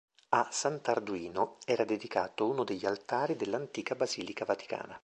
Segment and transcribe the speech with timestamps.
[0.29, 4.99] A sant'Arduino era dedicato uno degli altari dell'antica basilica vaticana.